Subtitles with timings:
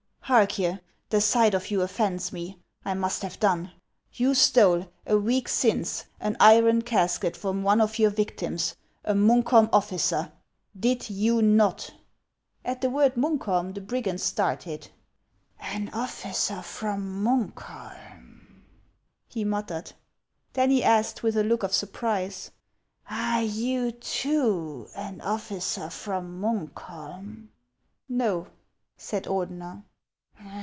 [0.31, 0.79] "Hark ye;
[1.09, 3.73] the sight of you offends me; I must have done.
[4.13, 9.67] You stole, a week since, an iron casket from one of your victims, a Munkholm
[9.73, 10.31] officer,
[10.79, 11.93] did you not?"
[12.71, 14.87] At the word" Munkholm" the brigand started.
[15.59, 18.61] "An officer from Munkholm?"
[19.27, 19.91] he muttered.
[20.53, 22.51] Then he asked, with a look of surprise,
[23.09, 27.49] "Are you too an officer from Munkholm?"
[28.07, 28.47] "No,"
[28.95, 29.83] said Ordener.